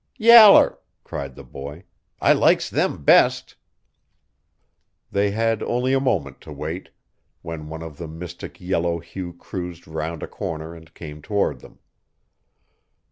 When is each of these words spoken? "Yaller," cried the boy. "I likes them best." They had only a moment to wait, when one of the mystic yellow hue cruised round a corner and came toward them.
"Yaller," 0.17 0.79
cried 1.03 1.35
the 1.35 1.43
boy. 1.43 1.83
"I 2.19 2.33
likes 2.33 2.71
them 2.71 3.03
best." 3.03 3.55
They 5.11 5.29
had 5.29 5.61
only 5.61 5.93
a 5.93 5.99
moment 5.99 6.41
to 6.41 6.51
wait, 6.51 6.89
when 7.43 7.69
one 7.69 7.83
of 7.83 7.97
the 7.97 8.07
mystic 8.07 8.59
yellow 8.59 8.97
hue 8.97 9.31
cruised 9.31 9.87
round 9.87 10.23
a 10.23 10.27
corner 10.27 10.73
and 10.73 10.91
came 10.95 11.21
toward 11.21 11.59
them. 11.59 11.77